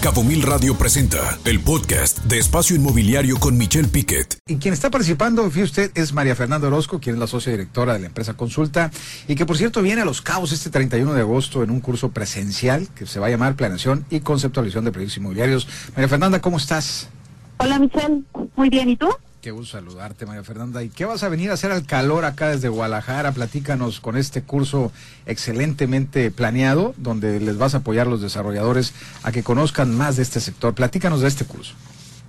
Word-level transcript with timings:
Cabo 0.00 0.24
Mil 0.24 0.40
Radio 0.40 0.78
presenta 0.78 1.38
el 1.44 1.60
podcast 1.60 2.20
de 2.20 2.38
Espacio 2.38 2.74
Inmobiliario 2.74 3.38
con 3.38 3.58
Michelle 3.58 3.86
Piquet. 3.86 4.38
Y 4.46 4.56
quien 4.56 4.72
está 4.72 4.88
participando, 4.88 5.42
fíjate 5.50 5.62
usted, 5.62 5.90
es 5.94 6.14
María 6.14 6.34
Fernanda 6.34 6.68
Orozco, 6.68 7.00
quien 7.00 7.16
es 7.16 7.20
la 7.20 7.26
socia 7.26 7.52
directora 7.52 7.92
de 7.92 7.98
la 7.98 8.06
empresa 8.06 8.32
Consulta, 8.32 8.90
y 9.28 9.34
que 9.34 9.44
por 9.44 9.58
cierto 9.58 9.82
viene 9.82 10.00
a 10.00 10.06
Los 10.06 10.22
Cabos 10.22 10.52
este 10.52 10.70
31 10.70 11.12
de 11.12 11.20
agosto 11.20 11.62
en 11.62 11.70
un 11.70 11.80
curso 11.80 12.12
presencial 12.12 12.88
que 12.94 13.04
se 13.04 13.20
va 13.20 13.26
a 13.26 13.30
llamar 13.30 13.56
Planeación 13.56 14.06
y 14.08 14.20
Conceptualización 14.20 14.86
de 14.86 14.92
Proyectos 14.92 15.18
Inmobiliarios. 15.18 15.68
María 15.94 16.08
Fernanda, 16.08 16.40
¿cómo 16.40 16.56
estás? 16.56 17.10
Hola 17.58 17.78
Michelle, 17.78 18.22
muy 18.56 18.70
bien, 18.70 18.88
¿y 18.88 18.96
tú? 18.96 19.10
Qué 19.40 19.52
gusto 19.52 19.78
saludarte, 19.78 20.26
María 20.26 20.44
Fernanda. 20.44 20.82
¿Y 20.82 20.90
qué 20.90 21.06
vas 21.06 21.22
a 21.22 21.30
venir 21.30 21.50
a 21.50 21.54
hacer 21.54 21.72
al 21.72 21.86
calor 21.86 22.26
acá 22.26 22.48
desde 22.48 22.68
Guadalajara? 22.68 23.32
Platícanos 23.32 23.98
con 23.98 24.18
este 24.18 24.42
curso 24.42 24.92
excelentemente 25.24 26.30
planeado, 26.30 26.92
donde 26.98 27.40
les 27.40 27.56
vas 27.56 27.74
a 27.74 27.78
apoyar 27.78 28.06
a 28.06 28.10
los 28.10 28.20
desarrolladores 28.20 28.92
a 29.22 29.32
que 29.32 29.42
conozcan 29.42 29.96
más 29.96 30.16
de 30.16 30.24
este 30.24 30.40
sector. 30.40 30.74
Platícanos 30.74 31.22
de 31.22 31.28
este 31.28 31.46
curso. 31.46 31.74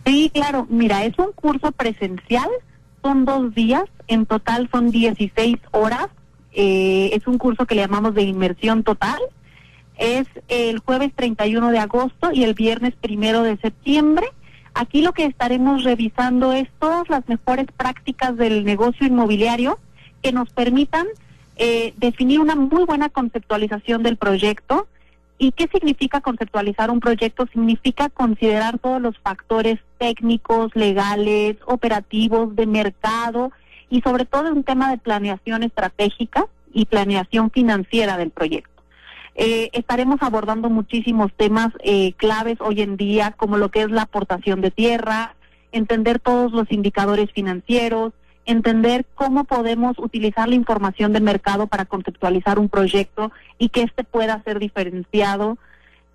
Sí, 0.05 0.32
claro. 0.34 0.68
Mira, 0.70 1.04
es 1.04 1.20
un 1.20 1.34
curso 1.34 1.73
presencial, 1.73 2.48
son 3.04 3.26
dos 3.26 3.54
días, 3.54 3.84
en 4.07 4.26
total 4.26 4.70
son 4.71 4.90
16 4.90 5.57
horas. 5.71 6.07
Eh, 6.54 7.09
es 7.12 7.27
un 7.27 7.38
curso 7.38 7.66
que 7.66 7.76
le 7.76 7.82
llamamos 7.82 8.16
de 8.16 8.21
inmersión 8.21 8.84
total. 8.84 9.20
Es 9.98 10.27
el 10.48 10.80
jueves 10.80 11.12
31 11.13 11.71
de 11.71 11.80
agosto 11.80 12.32
y 12.32 12.46
el 12.46 12.54
viernes 12.54 12.93
primero 13.02 13.43
de 13.43 13.57
septiembre. 13.57 14.27
Aquí 14.73 15.02
lo 15.02 15.11
que 15.13 15.25
estaremos 15.25 15.84
revisando 15.84 16.53
es 16.53 16.67
todas 16.79 17.09
las 17.09 17.27
mejores 17.27 17.67
prácticas 17.75 18.38
del 18.38 18.63
negocio 18.63 19.05
inmobiliario 19.05 19.77
que 20.21 20.31
nos 20.31 20.49
permitan 20.49 21.07
eh, 21.57 21.93
definir 21.98 22.39
una 22.39 22.55
muy 22.55 22.85
buena 22.85 23.09
conceptualización 23.09 24.02
del 24.03 24.17
proyecto. 24.17 24.88
¿Y 25.38 25.52
qué 25.52 25.67
significa 25.71 26.21
conceptualizar 26.21 26.89
un 26.89 26.99
proyecto? 26.99 27.48
Significa 27.52 28.09
considerar 28.09 28.79
todos 28.79 29.02
los 29.02 29.17
factores 29.20 29.79
técnicos, 29.98 30.76
legales, 30.76 31.57
operativos, 31.65 32.55
de 32.55 32.68
mercado 32.68 33.51
y 33.90 34.01
sobre 34.01 34.26
todo 34.26 34.51
un 34.51 34.63
tema 34.63 34.90
de 34.90 34.98
planeación 34.98 35.63
estratégica 35.63 36.46
y 36.74 36.85
planeación 36.85 37.51
financiera 37.51 38.18
del 38.18 38.31
proyecto. 38.31 38.71
Eh, 39.35 39.70
estaremos 39.74 40.21
abordando 40.21 40.70
muchísimos 40.70 41.32
temas 41.34 41.70
eh, 41.84 42.13
claves 42.13 42.57
hoy 42.60 42.82
en 42.82 42.98
día, 42.98 43.32
como 43.37 43.57
lo 43.57 43.71
que 43.71 43.82
es 43.82 43.91
la 43.91 44.04
aportación 44.04 44.62
de 44.62 44.71
tierra, 44.71 45.35
entender 45.71 46.20
todos 46.20 46.51
los 46.51 46.70
indicadores 46.71 47.32
financieros, 47.32 48.13
entender 48.46 49.05
cómo 49.15 49.46
podemos 49.46 49.98
utilizar 49.99 50.49
la 50.49 50.55
información 50.55 51.13
de 51.13 51.21
mercado 51.21 51.68
para 51.68 51.85
conceptualizar 51.85 52.59
un 52.59 52.68
proyecto 52.68 53.32
y 53.57 53.70
que 53.70 53.84
éste 53.84 54.04
pueda 54.04 54.43
ser 54.43 54.59
diferenciado. 54.59 55.57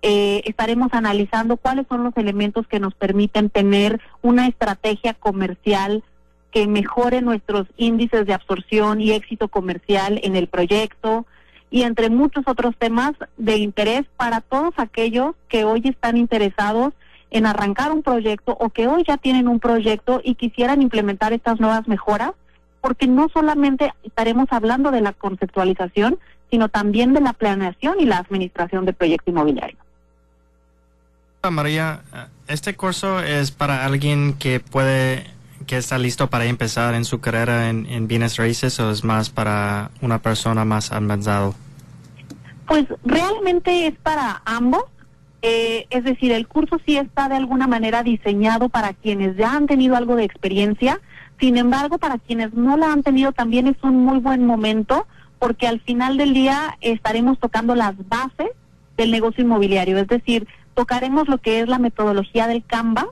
Eh, 0.03 0.43
estaremos 0.45 0.89
analizando 0.93 1.57
cuáles 1.57 1.87
son 1.87 2.03
los 2.03 2.15
elementos 2.17 2.67
que 2.67 2.79
nos 2.79 2.93
permiten 2.93 3.49
tener 3.49 3.99
una 4.21 4.47
estrategia 4.47 5.15
comercial 5.15 6.03
que 6.51 6.67
mejore 6.67 7.21
nuestros 7.21 7.67
índices 7.77 8.27
de 8.27 8.33
absorción 8.33 9.01
y 9.01 9.11
éxito 9.11 9.47
comercial 9.47 10.19
en 10.23 10.35
el 10.35 10.47
proyecto 10.47 11.25
y 11.69 11.83
entre 11.83 12.09
muchos 12.09 12.43
otros 12.47 12.75
temas 12.77 13.13
de 13.37 13.57
interés 13.57 14.05
para 14.15 14.41
todos 14.41 14.73
aquellos 14.77 15.35
que 15.49 15.65
hoy 15.65 15.81
están 15.85 16.17
interesados 16.17 16.93
en 17.29 17.45
arrancar 17.45 17.91
un 17.91 18.03
proyecto 18.03 18.55
o 18.59 18.69
que 18.69 18.87
hoy 18.87 19.03
ya 19.05 19.17
tienen 19.17 19.47
un 19.47 19.59
proyecto 19.59 20.21
y 20.23 20.35
quisieran 20.35 20.81
implementar 20.81 21.33
estas 21.33 21.59
nuevas 21.59 21.87
mejoras, 21.87 22.31
porque 22.79 23.07
no 23.07 23.27
solamente 23.33 23.93
estaremos 24.03 24.47
hablando 24.51 24.91
de 24.91 25.01
la 25.01 25.11
conceptualización, 25.11 26.19
sino 26.49 26.69
también 26.69 27.13
de 27.13 27.21
la 27.21 27.33
planeación 27.33 27.99
y 27.99 28.05
la 28.05 28.19
administración 28.19 28.85
del 28.85 28.95
proyecto 28.95 29.31
inmobiliario. 29.31 29.77
María, 31.51 32.01
este 32.47 32.75
curso 32.75 33.21
es 33.21 33.51
para 33.51 33.85
alguien 33.85 34.33
que 34.33 34.59
puede, 34.59 35.25
que 35.67 35.77
está 35.77 35.99
listo 35.99 36.29
para 36.29 36.45
empezar 36.45 36.95
en 36.95 37.05
su 37.05 37.19
carrera 37.19 37.69
en, 37.69 37.85
en 37.85 38.07
bienes 38.07 38.37
raíces 38.37 38.79
o 38.79 38.89
es 38.89 39.03
más 39.03 39.29
para 39.29 39.91
una 40.01 40.19
persona 40.21 40.65
más 40.65 40.91
avanzada? 40.91 41.51
Pues 42.65 42.85
realmente 43.03 43.87
es 43.87 43.95
para 43.99 44.41
ambos. 44.45 44.83
Eh, 45.41 45.85
es 45.91 46.03
decir, 46.03 46.31
el 46.31 46.47
curso 46.47 46.77
sí 46.85 46.97
está 46.97 47.29
de 47.29 47.35
alguna 47.35 47.67
manera 47.67 48.01
diseñado 48.01 48.69
para 48.69 48.93
quienes 48.93 49.37
ya 49.37 49.53
han 49.53 49.67
tenido 49.67 49.95
algo 49.95 50.15
de 50.15 50.23
experiencia. 50.23 50.99
Sin 51.39 51.57
embargo, 51.57 51.99
para 51.99 52.17
quienes 52.17 52.53
no 52.53 52.75
la 52.77 52.91
han 52.91 53.03
tenido 53.03 53.31
también 53.31 53.67
es 53.67 53.77
un 53.83 54.03
muy 54.03 54.19
buen 54.19 54.45
momento 54.45 55.05
porque 55.39 55.67
al 55.67 55.79
final 55.81 56.17
del 56.17 56.33
día 56.33 56.77
estaremos 56.81 57.39
tocando 57.39 57.75
las 57.75 57.93
bases 58.07 58.49
del 58.97 59.11
negocio 59.11 59.43
inmobiliario. 59.43 59.97
Es 59.97 60.07
decir, 60.07 60.47
tocaremos 60.73 61.27
lo 61.27 61.37
que 61.37 61.59
es 61.59 61.67
la 61.67 61.77
metodología 61.77 62.47
del 62.47 62.65
Canvas, 62.65 63.05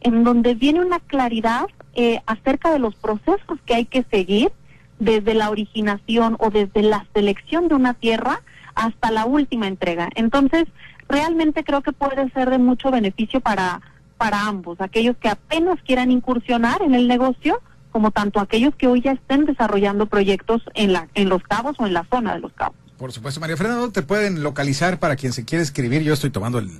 en 0.00 0.24
donde 0.24 0.54
viene 0.54 0.80
una 0.80 1.00
claridad 1.00 1.66
eh, 1.94 2.20
acerca 2.26 2.70
de 2.70 2.78
los 2.78 2.94
procesos 2.94 3.58
que 3.64 3.74
hay 3.74 3.84
que 3.86 4.04
seguir 4.10 4.52
desde 4.98 5.34
la 5.34 5.50
originación 5.50 6.36
o 6.38 6.50
desde 6.50 6.82
la 6.82 7.06
selección 7.14 7.68
de 7.68 7.74
una 7.74 7.94
tierra 7.94 8.42
hasta 8.74 9.10
la 9.10 9.24
última 9.24 9.66
entrega. 9.66 10.08
Entonces, 10.14 10.66
realmente 11.08 11.64
creo 11.64 11.82
que 11.82 11.92
puede 11.92 12.30
ser 12.30 12.50
de 12.50 12.58
mucho 12.58 12.90
beneficio 12.90 13.40
para, 13.40 13.80
para 14.18 14.46
ambos, 14.46 14.80
aquellos 14.80 15.16
que 15.16 15.28
apenas 15.28 15.80
quieran 15.82 16.10
incursionar 16.10 16.82
en 16.82 16.94
el 16.94 17.08
negocio, 17.08 17.60
como 17.90 18.10
tanto 18.10 18.40
aquellos 18.40 18.74
que 18.74 18.88
hoy 18.88 19.00
ya 19.00 19.12
estén 19.12 19.46
desarrollando 19.46 20.06
proyectos 20.06 20.62
en, 20.74 20.92
la, 20.92 21.08
en 21.14 21.28
los 21.28 21.42
cabos 21.42 21.76
o 21.78 21.86
en 21.86 21.94
la 21.94 22.04
zona 22.10 22.34
de 22.34 22.40
los 22.40 22.52
cabos. 22.52 22.76
Por 22.98 23.12
supuesto, 23.12 23.40
María 23.40 23.58
Fernanda, 23.58 23.90
te 23.92 24.02
pueden 24.02 24.42
localizar 24.42 24.98
para 24.98 25.16
quien 25.16 25.32
se 25.34 25.44
quiere 25.44 25.62
escribir? 25.62 26.02
Yo 26.02 26.14
estoy 26.14 26.30
tomando 26.30 26.58
el, 26.58 26.70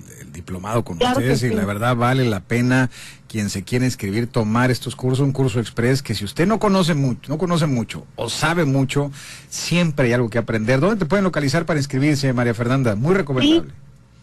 diplomado 0.47 0.85
con 0.85 0.97
ustedes 1.03 1.43
y 1.43 1.51
la 1.51 1.65
verdad 1.65 1.97
vale 1.97 2.25
la 2.25 2.39
pena 2.39 2.89
quien 3.29 3.51
se 3.51 3.65
quiere 3.65 3.85
inscribir 3.85 4.29
tomar 4.29 4.71
estos 4.71 4.95
cursos, 4.95 5.19
un 5.19 5.33
curso 5.33 5.59
express 5.59 6.03
que 6.03 6.15
si 6.15 6.25
usted 6.25 6.47
no 6.47 6.61
conoce 6.61 6.95
mucho, 6.95 7.33
no 7.33 7.37
conoce 7.37 7.67
mucho 7.67 8.07
o 8.15 8.31
sabe 8.31 8.65
mucho, 8.65 9.11
siempre 9.49 10.07
hay 10.07 10.13
algo 10.13 10.31
que 10.31 10.39
aprender. 10.39 10.79
¿Dónde 10.79 10.99
te 10.99 11.07
pueden 11.07 11.25
localizar 11.25 11.67
para 11.67 11.81
inscribirse, 11.81 12.33
María 12.33 12.55
Fernanda? 12.55 12.95
Muy 12.95 13.17
recomendable. 13.17 13.73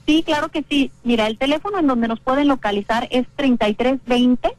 Sí, 0.06 0.16
sí 0.16 0.24
claro 0.24 0.48
que 0.48 0.64
sí. 0.70 0.92
Mira, 1.04 1.28
el 1.28 1.38
teléfono 1.38 1.80
en 1.80 1.88
donde 1.88 2.08
nos 2.08 2.22
pueden 2.22 2.48
localizar 2.48 3.10
es 3.12 3.28
3320 3.36 4.56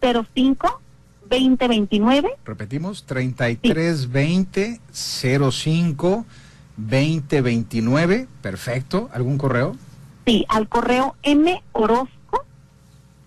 05 0.00 0.80
2029. 1.30 2.30
Repetimos, 2.44 3.04
3320 3.06 4.80
05 4.92 6.26
2029, 6.76 8.26
perfecto. 8.42 9.08
¿Algún 9.12 9.38
correo? 9.38 9.76
Sí, 10.26 10.44
al 10.48 10.68
correo 10.68 11.14
morozco 11.72 12.44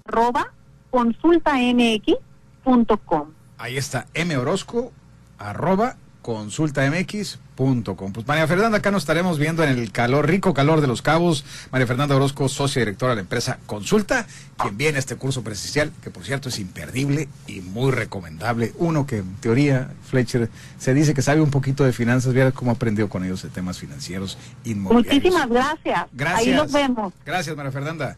arroba 0.05 0.53
consultamx.com. 0.91 3.29
Ahí 3.57 3.77
está, 3.77 4.05
morozco 4.25 4.91
arroba 5.37 5.95
consultamx.com. 6.21 8.13
Pues 8.13 8.27
María 8.27 8.47
Fernanda, 8.47 8.77
acá 8.77 8.91
nos 8.91 9.03
estaremos 9.03 9.39
viendo 9.39 9.63
en 9.63 9.69
el 9.69 9.91
calor, 9.91 10.27
rico 10.27 10.53
calor 10.53 10.81
de 10.81 10.87
los 10.87 11.01
cabos. 11.01 11.45
María 11.71 11.87
Fernanda 11.87 12.15
Orozco, 12.15 12.47
socia 12.49 12.81
directora 12.81 13.11
de 13.11 13.15
la 13.17 13.21
empresa 13.21 13.59
Consulta, 13.65 14.27
quien 14.57 14.77
viene 14.77 14.97
a 14.97 14.99
este 14.99 15.15
curso 15.15 15.43
presencial, 15.43 15.91
que 16.01 16.09
por 16.09 16.23
cierto 16.23 16.49
es 16.49 16.59
imperdible 16.59 17.27
y 17.47 17.61
muy 17.61 17.91
recomendable. 17.91 18.73
Uno 18.77 19.05
que 19.05 19.17
en 19.17 19.35
teoría, 19.35 19.91
Fletcher, 20.03 20.49
se 20.77 20.93
dice 20.93 21.13
que 21.13 21.21
sabe 21.21 21.41
un 21.41 21.51
poquito 21.51 21.83
de 21.83 21.93
finanzas, 21.93 22.33
mira 22.33 22.51
cómo 22.51 22.71
aprendió 22.71 23.09
con 23.09 23.23
ellos 23.23 23.43
de 23.43 23.49
temas 23.49 23.79
financieros 23.79 24.37
inmobiliarios. 24.63 25.13
Muchísimas 25.13 25.49
gracias. 25.49 26.07
Gracias. 26.13 26.47
Ahí 26.47 26.53
nos 26.53 26.71
vemos. 26.71 27.13
Gracias, 27.25 27.55
María 27.55 27.71
Fernanda. 27.71 28.17